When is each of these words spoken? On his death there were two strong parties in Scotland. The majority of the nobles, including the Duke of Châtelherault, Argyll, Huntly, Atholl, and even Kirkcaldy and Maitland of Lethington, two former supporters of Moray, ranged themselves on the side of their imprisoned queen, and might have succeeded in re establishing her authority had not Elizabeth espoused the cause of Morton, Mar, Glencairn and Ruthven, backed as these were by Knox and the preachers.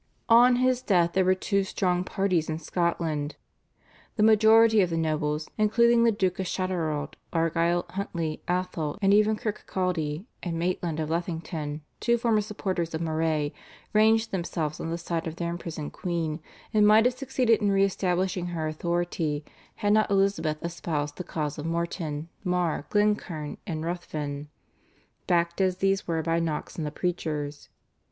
On 0.29 0.55
his 0.55 0.81
death 0.81 1.13
there 1.13 1.23
were 1.23 1.35
two 1.35 1.63
strong 1.63 2.03
parties 2.03 2.49
in 2.49 2.57
Scotland. 2.57 3.35
The 4.15 4.23
majority 4.23 4.81
of 4.81 4.89
the 4.89 4.97
nobles, 4.97 5.47
including 5.59 6.03
the 6.03 6.11
Duke 6.11 6.39
of 6.39 6.47
Châtelherault, 6.47 7.13
Argyll, 7.31 7.85
Huntly, 7.87 8.41
Atholl, 8.47 8.97
and 8.99 9.13
even 9.13 9.35
Kirkcaldy 9.35 10.25
and 10.41 10.57
Maitland 10.57 10.99
of 10.99 11.09
Lethington, 11.11 11.81
two 11.99 12.17
former 12.17 12.41
supporters 12.41 12.95
of 12.95 13.01
Moray, 13.01 13.51
ranged 13.93 14.31
themselves 14.31 14.79
on 14.79 14.89
the 14.89 14.97
side 14.97 15.27
of 15.27 15.35
their 15.35 15.51
imprisoned 15.51 15.93
queen, 15.93 16.39
and 16.73 16.87
might 16.87 17.05
have 17.05 17.13
succeeded 17.13 17.61
in 17.61 17.69
re 17.69 17.83
establishing 17.83 18.47
her 18.47 18.67
authority 18.67 19.45
had 19.75 19.93
not 19.93 20.09
Elizabeth 20.09 20.57
espoused 20.65 21.17
the 21.17 21.23
cause 21.23 21.59
of 21.59 21.67
Morton, 21.67 22.27
Mar, 22.43 22.87
Glencairn 22.89 23.59
and 23.67 23.85
Ruthven, 23.85 24.49
backed 25.27 25.61
as 25.61 25.77
these 25.77 26.07
were 26.07 26.23
by 26.23 26.39
Knox 26.39 26.75
and 26.75 26.87
the 26.87 26.91
preachers. 26.91 27.69